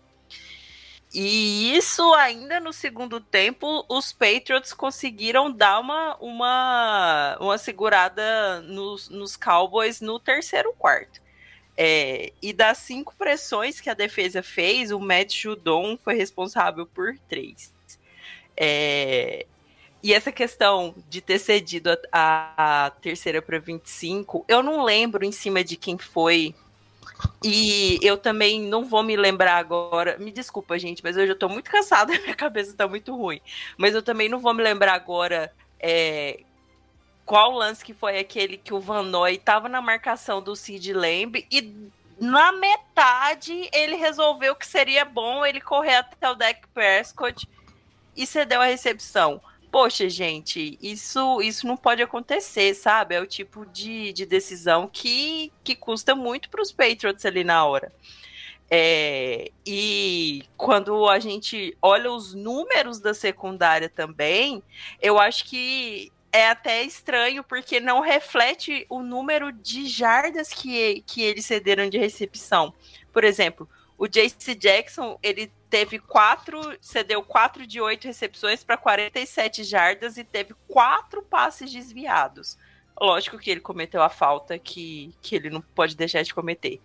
[1.14, 9.08] E isso ainda no segundo tempo, os Patriots conseguiram dar uma, uma, uma segurada nos,
[9.08, 11.22] nos Cowboys no terceiro quarto.
[11.76, 17.18] É, e das cinco pressões que a defesa fez, o Matt Judon foi responsável por
[17.28, 17.72] três.
[18.56, 19.46] É,
[20.02, 25.24] e essa questão de ter cedido a, a, a terceira para 25, eu não lembro
[25.24, 26.54] em cima de quem foi.
[27.42, 30.18] E eu também não vou me lembrar agora.
[30.18, 33.40] Me desculpa, gente, mas eu já estou muito cansada, minha cabeça está muito ruim.
[33.78, 36.40] Mas eu também não vou me lembrar agora é,
[37.24, 41.46] qual lance que foi aquele que o Van Noy estava na marcação do Sid Lamb
[41.50, 47.48] e na metade ele resolveu que seria bom ele correr até o Deck Prescott
[48.16, 49.40] e cedeu a recepção.
[49.72, 53.16] Poxa, gente, isso isso não pode acontecer, sabe?
[53.16, 57.64] É o tipo de, de decisão que, que custa muito para os Patriots ali na
[57.64, 57.92] hora.
[58.70, 64.62] É, e quando a gente olha os números da secundária também,
[65.02, 71.22] eu acho que é até estranho porque não reflete o número de jardas que, que
[71.22, 72.74] eles cederam de recepção.
[73.12, 79.62] Por exemplo, o Jace Jackson, ele teve quatro, cedeu quatro de oito recepções para 47
[79.62, 82.58] jardas e teve quatro passes desviados.
[83.00, 86.80] Lógico que ele cometeu a falta que, que ele não pode deixar de cometer.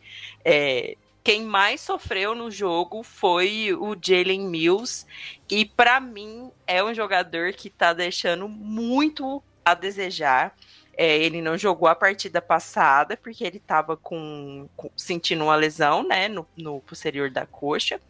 [0.46, 0.96] É,
[1.30, 5.06] quem mais sofreu no jogo foi o Jalen Mills.
[5.48, 10.56] E para mim é um jogador que tá deixando muito a desejar.
[10.98, 16.02] É, ele não jogou a partida passada porque ele estava com, com, sentindo uma lesão,
[16.02, 18.02] né, no, no posterior da coxa.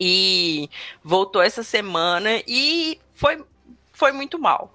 [0.00, 0.70] E
[1.04, 3.44] voltou essa semana e foi,
[3.92, 4.72] foi muito mal.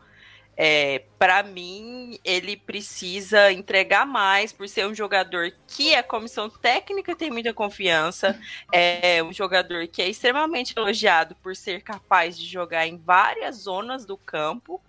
[0.57, 7.15] É, para mim, ele precisa entregar mais por ser um jogador que a comissão técnica
[7.15, 8.39] tem muita confiança,
[8.71, 14.05] é um jogador que é extremamente elogiado por ser capaz de jogar em várias zonas
[14.05, 14.81] do campo,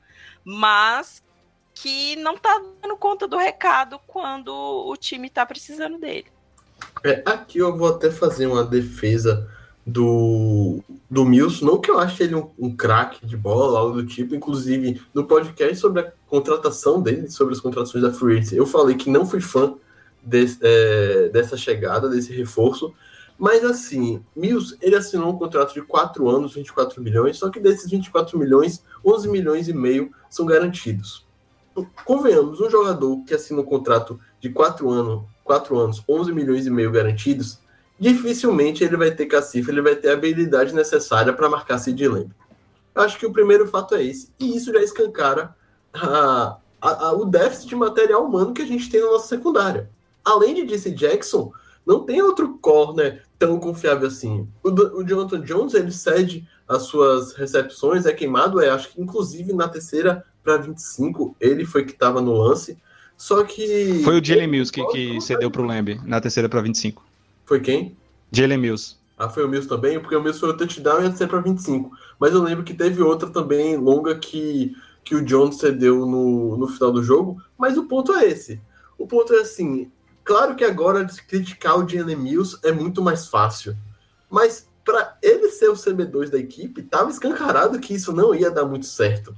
[0.44, 1.24] mas
[1.74, 6.26] que não tá dando conta do recado quando o time tá precisando dele.
[7.04, 9.50] É, aqui eu vou até fazer uma defesa
[9.86, 14.04] do, do Mills, não que eu ache ele um, um craque de bola, algo do
[14.04, 18.96] tipo, inclusive no podcast sobre a contratação dele, sobre as contratações da Free eu falei
[18.96, 19.74] que não fui fã
[20.20, 22.92] desse, é, dessa chegada, desse reforço,
[23.38, 27.88] Mas assim, Mills, ele assinou um contrato de 4 anos, 24 milhões, só que desses
[27.88, 31.24] 24 milhões, 11 milhões e meio são garantidos.
[32.04, 36.70] Convenhamos, um jogador que assina um contrato de 4 anos, 4 anos, 11 milhões e
[36.70, 37.60] meio garantidos,
[37.98, 42.30] dificilmente ele vai ter cacife, ele vai ter a habilidade necessária para marcar Sid Lamb.
[42.94, 44.30] Acho que o primeiro fato é esse.
[44.38, 45.54] E isso já escancara
[45.92, 49.90] a, a, a, o déficit de material humano que a gente tem na nossa secundária.
[50.24, 51.52] Além de DC Jackson,
[51.86, 54.48] não tem outro corner tão confiável assim.
[54.62, 59.52] O, o Jonathan Jones, ele cede as suas recepções, é queimado, é, acho que inclusive
[59.52, 62.78] na terceira para 25, ele foi que estava no lance.
[63.16, 64.02] Só que.
[64.04, 67.05] Foi o Jalen Mills que, que cedeu para o Lamb na terceira para 25.
[67.46, 67.96] Foi quem?
[68.30, 68.96] Jalen Mills.
[69.16, 69.98] Ah, foi o Mills também?
[69.98, 71.90] Porque o Mills foi o touchdown e a terceira para 25.
[72.18, 76.68] Mas eu lembro que teve outra também longa que, que o Jones cedeu no, no
[76.68, 77.40] final do jogo.
[77.56, 78.60] Mas o ponto é esse.
[78.98, 79.90] O ponto é assim:
[80.26, 83.76] Claro que agora criticar o Jalen Mills é muito mais fácil.
[84.28, 88.64] Mas para ele ser o CB2 da equipe, estava escancarado que isso não ia dar
[88.64, 89.34] muito certo.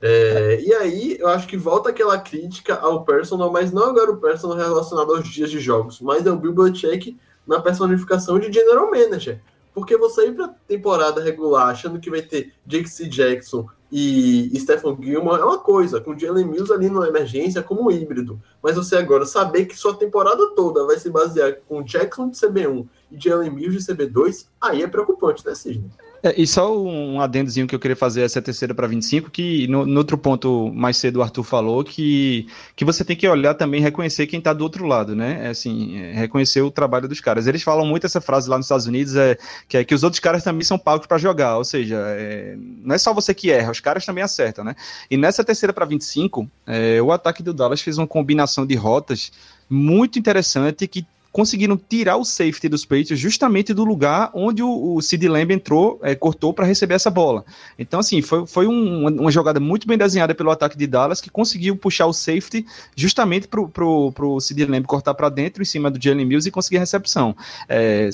[0.00, 4.18] É, e aí, eu acho que volta aquela crítica ao personal, mas não agora o
[4.18, 8.90] personal relacionado aos dias de jogos, mas é o Bill Belichick na personificação de General
[8.90, 9.40] Manager.
[9.74, 13.06] Porque você ir para temporada regular achando que vai ter Jake C.
[13.06, 18.38] Jackson e Stephen Gilmore é uma coisa, com Jalen Mills ali na emergência como híbrido.
[18.62, 22.86] Mas você agora saber que sua temporada toda vai se basear com Jackson de CB1
[23.10, 25.90] e Jalen Mills de CB2, aí é preocupante, né, Sidney?
[26.22, 29.86] É, e só um adendozinho que eu queria fazer essa terceira para 25, que no,
[29.86, 33.80] no, outro ponto mais cedo o Arthur falou que, que você tem que olhar também
[33.80, 35.46] reconhecer quem está do outro lado, né?
[35.46, 37.46] É assim, é, reconhecer o trabalho dos caras.
[37.46, 40.18] Eles falam muito essa frase lá nos Estados Unidos, é, que é que os outros
[40.18, 43.70] caras também são pagos para jogar, ou seja, é, não é só você que erra,
[43.70, 44.74] os caras também acertam, né?
[45.08, 49.30] E nessa terceira para 25, é, o ataque do Dallas fez uma combinação de rotas
[49.70, 55.02] muito interessante que conseguiram tirar o safety dos Patriots justamente do lugar onde o, o
[55.02, 57.44] Sid Lamb entrou, é, cortou para receber essa bola.
[57.78, 61.30] Então, assim, foi, foi um, uma jogada muito bem desenhada pelo ataque de Dallas que
[61.30, 66.02] conseguiu puxar o safety justamente para o Sid Lamb cortar para dentro em cima do
[66.02, 67.36] Jalen Mills e conseguir a recepção.
[67.68, 68.08] É,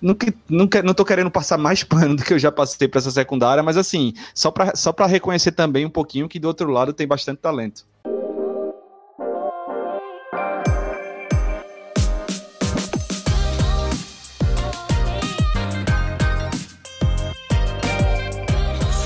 [0.00, 0.16] não,
[0.48, 3.62] não, não tô querendo passar mais pano do que eu já passei para essa secundária,
[3.62, 7.38] mas assim, só para só reconhecer também um pouquinho que do outro lado tem bastante
[7.38, 7.84] talento.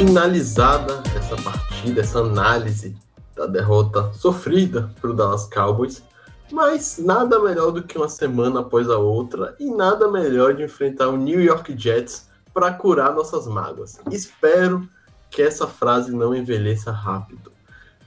[0.00, 2.96] Finalizada essa partida, essa análise
[3.36, 6.02] da derrota sofrida para o Dallas Cowboys,
[6.50, 11.08] mas nada melhor do que uma semana após a outra e nada melhor de enfrentar
[11.08, 14.00] o New York Jets para curar nossas mágoas.
[14.10, 14.88] Espero
[15.30, 17.52] que essa frase não envelheça rápido.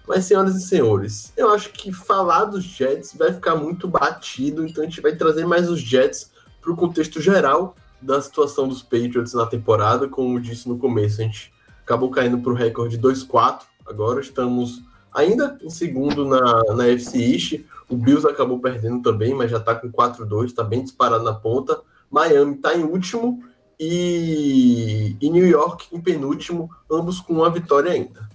[0.08, 4.84] Mas, senhoras e senhores, eu acho que falar dos Jets vai ficar muito batido, então
[4.84, 9.36] a gente vai trazer mais os Jets para o contexto geral da situação dos Patriots
[9.36, 10.08] na temporada.
[10.08, 11.53] Como disse no começo, a gente
[11.84, 13.62] acabou caindo para o recorde 2-4.
[13.86, 14.82] Agora estamos
[15.14, 17.66] ainda em segundo na, na FC East.
[17.90, 21.80] O Bills acabou perdendo também, mas já está com 4-2, está bem disparado na ponta.
[22.10, 23.44] Miami está em último
[23.80, 28.30] e, e New York em penúltimo, ambos com uma vitória ainda.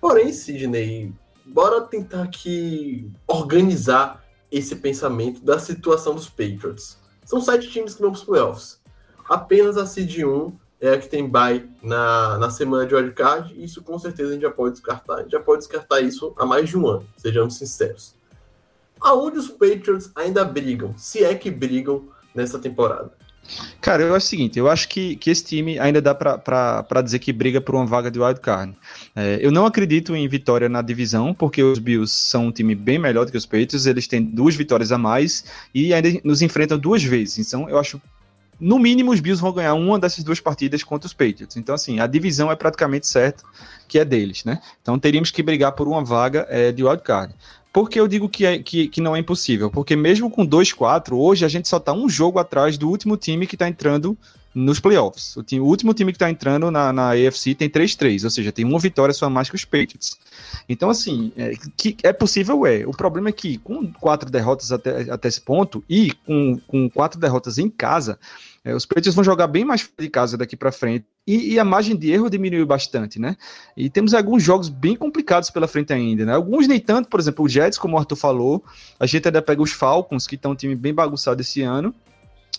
[0.00, 1.12] Porém, Sidney,
[1.44, 6.98] bora tentar aqui organizar esse pensamento da situação dos Patriots.
[7.24, 8.80] São sete times que vão para os playoffs.
[9.28, 10.52] Apenas a Seed 1
[10.82, 14.32] é a que tem bye na, na semana de wildcard, e isso com certeza a
[14.32, 15.14] gente já pode descartar.
[15.14, 18.16] A gente já pode descartar isso há mais de um ano, sejamos sinceros.
[19.00, 23.12] Aonde os Patriots ainda brigam, se é que brigam nessa temporada?
[23.80, 27.18] Cara, eu acho o seguinte, eu acho que, que esse time ainda dá para dizer
[27.18, 28.76] que briga por uma vaga de wildcard.
[29.14, 32.98] É, eu não acredito em vitória na divisão, porque os Bills são um time bem
[32.98, 36.78] melhor do que os Patriots, eles têm duas vitórias a mais e ainda nos enfrentam
[36.78, 37.46] duas vezes.
[37.46, 38.00] Então eu acho
[38.62, 41.56] no mínimo, os Bills vão ganhar uma dessas duas partidas contra os Patriots.
[41.56, 43.42] Então, assim, a divisão é praticamente certa
[43.88, 44.62] que é deles, né?
[44.80, 47.34] Então, teríamos que brigar por uma vaga é, de wildcard.
[47.72, 49.68] Por que eu digo que, é, que, que não é impossível?
[49.68, 53.46] Porque mesmo com 2-4, hoje a gente só está um jogo atrás do último time
[53.46, 54.16] que está entrando
[54.54, 55.36] nos playoffs.
[55.36, 58.52] O, time, o, último time que está entrando na, na AFC tem 3-3, ou seja,
[58.52, 60.18] tem uma vitória só mais que os Patriots.
[60.68, 62.84] Então, assim, é, que é possível, é.
[62.86, 67.18] O problema é que com quatro derrotas até, até esse ponto e com, com quatro
[67.18, 68.18] derrotas em casa,
[68.64, 71.64] é, os Patriots vão jogar bem mais de casa daqui para frente e, e, a
[71.64, 73.36] margem de erro diminuiu bastante, né?
[73.76, 76.34] E temos alguns jogos bem complicados pela frente ainda, né?
[76.34, 78.64] Alguns nem tanto, por exemplo, o Jets, como o Arthur falou,
[78.98, 81.94] a gente ainda pega os Falcons, que estão um time bem bagunçado esse ano,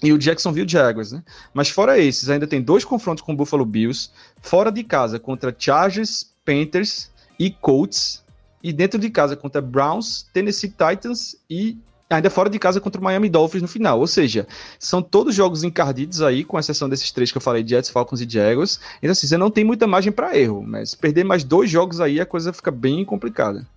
[0.02, 1.24] e o Jacksonville Jaguars, né?
[1.54, 4.10] Mas fora esses, ainda tem dois confrontos com o Buffalo Bills,
[4.42, 8.24] fora de casa contra Chargers, Panthers e Colts,
[8.62, 11.78] e dentro de casa contra Browns, Tennessee Titans e
[12.10, 14.00] ainda fora de casa contra o Miami Dolphins no final.
[14.00, 14.48] Ou seja,
[14.80, 18.30] são todos jogos encardidos aí, com exceção desses três que eu falei, Jets, Falcons e
[18.30, 18.80] Jaguars.
[19.00, 22.20] Então, assim, você não tem muita margem para erro, mas perder mais dois jogos aí,
[22.22, 23.68] a coisa fica bem complicada.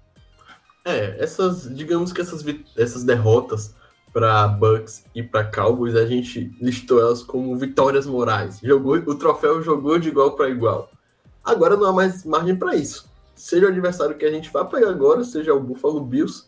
[0.84, 2.44] É, essas, digamos que essas,
[2.76, 3.74] essas derrotas
[4.16, 8.58] para Bucks e para Cowboys, a gente listou elas como vitórias morais.
[8.62, 10.90] Jogou, o troféu jogou de igual para igual.
[11.44, 13.10] Agora não há mais margem para isso.
[13.34, 16.44] Seja o adversário que a gente vai pegar agora, seja o Buffalo Bills,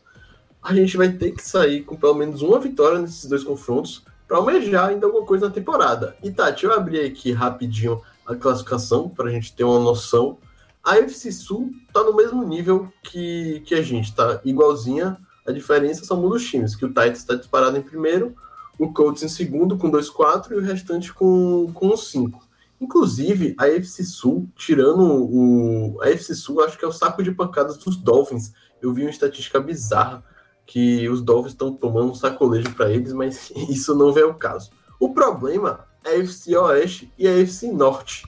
[0.62, 4.38] a gente vai ter que sair com pelo menos uma vitória nesses dois confrontos para
[4.38, 6.16] almejar ainda alguma coisa na temporada.
[6.24, 10.38] E tá, deixa eu abrir aqui rapidinho a classificação para a gente ter uma noção.
[10.82, 15.18] A FC Sul tá no mesmo nível que, que a gente, tá igualzinha.
[15.48, 18.34] A diferença são muitos times, que o Titans está disparado em primeiro,
[18.78, 22.46] o Colts em segundo com 2-4 e o restante com, com 5.
[22.80, 25.98] Inclusive, a FC Sul, tirando o.
[26.00, 28.52] A FC Sul, acho que é o saco de pancadas dos Dolphins.
[28.80, 30.22] Eu vi uma estatística bizarra
[30.64, 34.70] que os Dolphins estão tomando um sacolejo para eles, mas isso não é o caso.
[35.00, 38.22] O problema é a FC Oeste e a FC Norte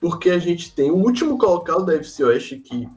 [0.00, 2.88] porque a gente tem o último colocado da FC Oeste, que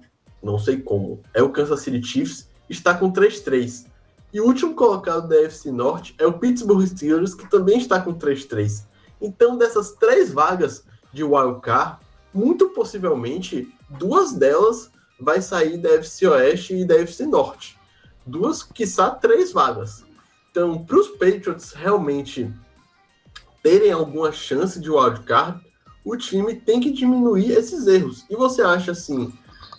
[0.42, 3.86] não sei como, é o Kansas City Chiefs, está com 3-3.
[4.34, 8.14] E o último colocado da FC Norte é o Pittsburgh Steelers, que também está com
[8.14, 8.86] 3-3.
[9.22, 11.98] Então, dessas três vagas de wildcard,
[12.34, 17.80] muito possivelmente, duas delas vai sair da FC Oeste e da FC Norte.
[18.26, 20.04] Duas, quiçá, três vagas.
[20.50, 22.52] Então, para os Patriots realmente
[23.62, 25.62] terem alguma chance de wildcard,
[26.04, 28.26] o time tem que diminuir esses erros.
[28.30, 29.32] E você acha assim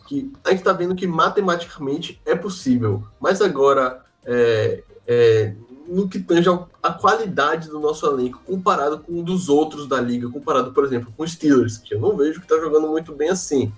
[0.06, 5.54] que a gente está vendo que matematicamente é possível, mas agora é, é,
[5.86, 6.48] no que tange
[6.82, 11.12] a qualidade do nosso elenco comparado com um dos outros da liga, comparado, por exemplo,
[11.16, 13.72] com o Steelers, que eu não vejo que está jogando muito bem assim,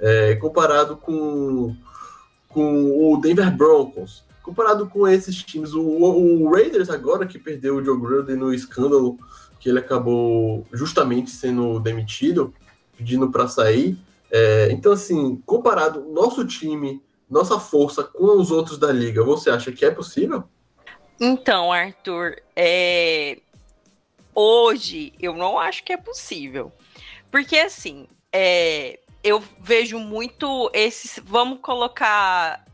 [0.00, 1.74] é, comparado com,
[2.48, 7.84] com o Denver Broncos, comparado com esses times, o, o Raiders agora que perdeu o
[7.84, 9.18] Joe Gruden no escândalo
[9.58, 12.54] que ele acabou justamente sendo demitido,
[12.96, 13.98] pedindo para sair.
[14.30, 19.72] É, então, assim, comparado nosso time, nossa força com os outros da liga, você acha
[19.72, 20.44] que é possível?
[21.20, 23.38] Então, Arthur, é...
[24.34, 26.72] hoje eu não acho que é possível.
[27.30, 28.98] Porque, assim, é...
[29.24, 31.20] eu vejo muito esses.
[31.24, 32.64] Vamos colocar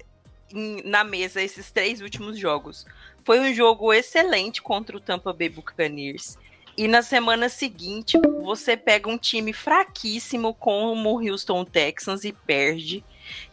[0.84, 2.84] na mesa esses três últimos jogos.
[3.24, 6.36] Foi um jogo excelente contra o Tampa Bay Buccaneers.
[6.76, 13.04] E na semana seguinte, você pega um time fraquíssimo como o Houston Texans e perde.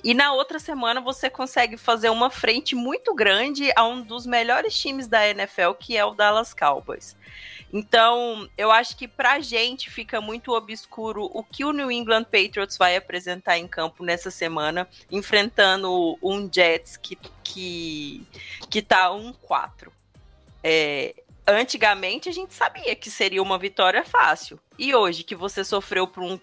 [0.03, 4.77] E na outra semana você consegue fazer uma frente muito grande a um dos melhores
[4.77, 7.15] times da NFL, que é o Dallas Cowboys.
[7.71, 12.77] Então, eu acho que pra gente fica muito obscuro o que o New England Patriots
[12.77, 18.25] vai apresentar em campo nessa semana, enfrentando um Jets que, que,
[18.69, 19.89] que tá 1-4.
[20.63, 21.13] É,
[21.49, 24.59] antigamente a gente sabia que seria uma vitória fácil.
[24.77, 26.39] E hoje que você sofreu para um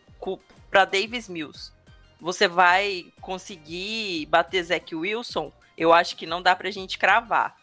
[0.70, 1.72] para Davis Mills,
[2.20, 5.52] você vai conseguir bater Zach Wilson?
[5.76, 7.56] Eu acho que não dá para a gente cravar.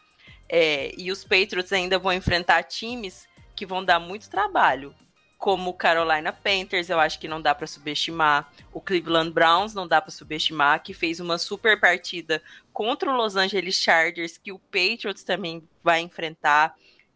[0.48, 4.96] É, e os Patriots ainda vão enfrentar times que vão dar muito trabalho,
[5.44, 8.50] como Carolina Panthers, eu acho que não dá para subestimar.
[8.72, 12.41] O Cleveland Browns não dá para subestimar, que fez uma super partida
[12.72, 16.74] contra o Los Angeles Chargers, que o Patriots também vai enfrentar.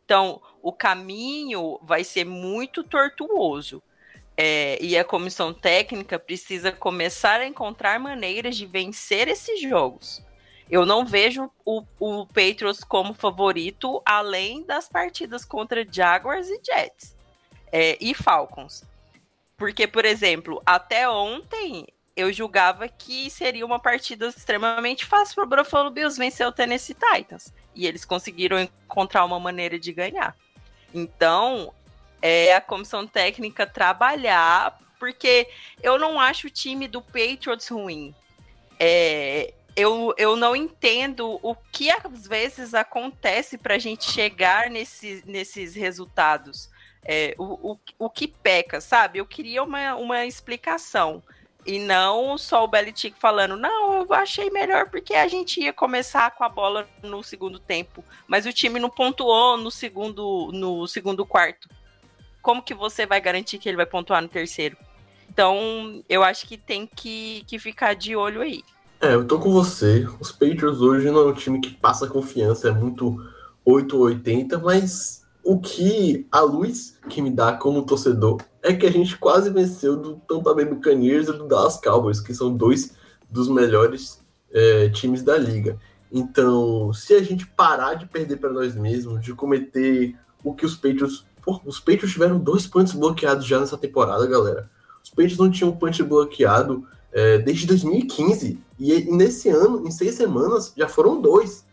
[0.08, 3.84] Então, o caminho vai ser muito tortuoso.
[4.38, 10.24] É, e a comissão técnica precisa começar a encontrar maneiras de vencer esses jogos.
[10.72, 17.14] Eu não vejo o, o Patriots como favorito, além das partidas contra Jaguars e Jets
[17.70, 18.86] é, e Falcons.
[19.58, 21.86] Porque, por exemplo, até ontem
[22.18, 26.96] eu julgava que seria uma partida extremamente fácil para o Buffalo Bills vencer o Tennessee
[26.96, 27.54] Titans.
[27.76, 30.36] E eles conseguiram encontrar uma maneira de ganhar.
[30.92, 31.72] Então,
[32.20, 35.48] é a comissão técnica trabalhar, porque
[35.84, 38.16] eu não acho o time do Patriots ruim.
[38.80, 45.22] É, eu, eu não entendo o que às vezes acontece para a gente chegar nesse,
[45.28, 46.68] nesses resultados.
[47.06, 49.20] É, o, o, o que peca, sabe?
[49.20, 51.22] Eu queria uma, uma explicação.
[51.68, 56.32] E não só o Belichick falando, não, eu achei melhor porque a gente ia começar
[56.32, 61.26] com a bola no segundo tempo, mas o time não pontuou no segundo, no segundo
[61.26, 61.68] quarto.
[62.42, 64.78] Como que você vai garantir que ele vai pontuar no terceiro?
[65.30, 68.64] Então, eu acho que tem que, que ficar de olho aí.
[69.02, 70.08] É, eu tô com você.
[70.22, 73.22] Os Patriots hoje não é um time que passa confiança, é muito
[73.66, 78.86] 8 ou 80, mas o que a luz que me dá como torcedor é que
[78.86, 82.94] a gente quase venceu do Tampa Bay Buccaneers e do Dallas Cowboys, que são dois
[83.30, 84.22] dos melhores
[84.52, 85.80] é, times da liga.
[86.12, 90.76] Então, se a gente parar de perder para nós mesmos, de cometer o que os
[90.76, 91.26] Patriots.
[91.42, 94.70] Pô, os Patriots tiveram dois punts bloqueados já nessa temporada, galera.
[95.02, 98.60] Os Patriots não tinham punch bloqueado é, desde 2015.
[98.78, 101.66] E nesse ano, em seis semanas, já foram dois.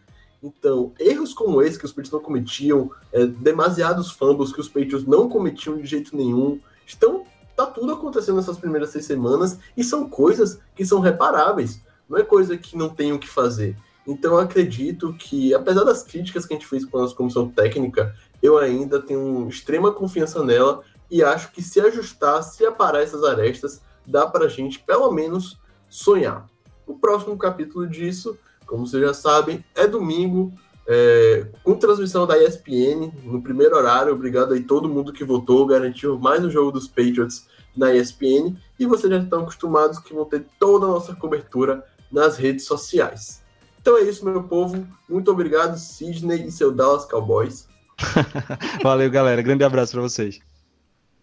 [0.44, 5.06] Então, erros como esse que os Patriots não cometiam, é, demasiados fumbles que os Patriots
[5.06, 7.24] não cometiam de jeito nenhum, estão
[7.56, 11.80] tá tudo acontecendo nessas primeiras seis semanas e são coisas que são reparáveis.
[12.06, 13.74] Não é coisa que não tem o que fazer.
[14.06, 17.48] Então, eu acredito que, apesar das críticas que a gente fez com a nossa comissão
[17.48, 23.24] técnica, eu ainda tenho extrema confiança nela e acho que se ajustar, se aparar essas
[23.24, 26.46] arestas, dá para a gente, pelo menos, sonhar.
[26.86, 28.36] O próximo capítulo disso,
[28.66, 30.52] como vocês já sabem, é domingo,
[30.86, 34.12] é, com transmissão da ESPN, no primeiro horário.
[34.12, 37.46] Obrigado aí todo mundo que votou, garantiu mais um jogo dos Patriots
[37.76, 38.56] na ESPN.
[38.78, 43.42] E vocês já estão acostumados que vão ter toda a nossa cobertura nas redes sociais.
[43.80, 44.86] Então é isso, meu povo.
[45.08, 47.68] Muito obrigado, Sidney e seu Dallas Cowboys.
[48.82, 49.42] Valeu, galera.
[49.42, 50.40] Grande abraço para vocês.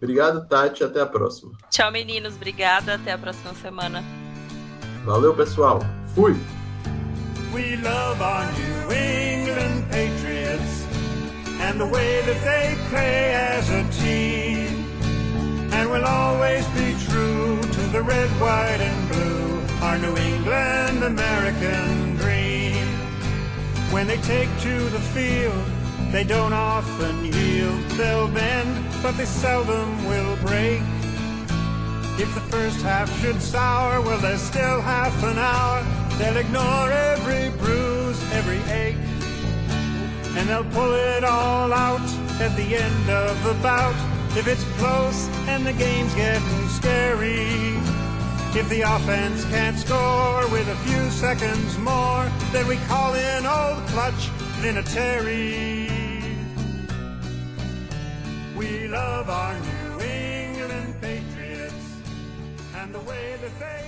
[0.02, 0.84] Obrigado, Tati.
[0.84, 1.52] Até a próxima.
[1.70, 2.36] Tchau, meninos.
[2.36, 2.96] Obrigada.
[2.96, 4.04] Até a próxima semana.
[5.06, 5.80] Valeu, pessoal.
[6.14, 6.36] Fui.
[7.54, 10.88] We love our New England Patriots
[11.60, 14.88] and the way that they play as a team.
[15.74, 22.16] And we'll always be true to the red, white, and blue, our New England American
[22.16, 22.88] dream.
[23.92, 25.66] When they take to the field,
[26.14, 27.82] they don't often yield.
[27.98, 30.82] They'll bend, but they seldom will break.
[32.18, 36.11] If the first half should sour, well, there's still half an hour.
[36.22, 38.96] They'll ignore every bruise, every ache.
[40.38, 42.08] And they'll pull it all out
[42.40, 43.96] at the end of the bout.
[44.38, 47.74] If it's close and the game's getting scary.
[48.54, 53.82] If the offense can't score with a few seconds more, then we call in old
[53.88, 54.30] clutch
[54.62, 55.90] Vinatieri.
[58.56, 61.74] We love our New England Patriots
[62.76, 63.81] and the way that they